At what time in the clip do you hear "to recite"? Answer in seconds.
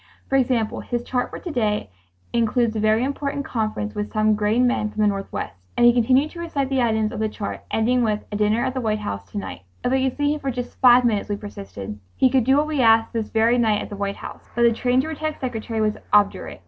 6.31-6.69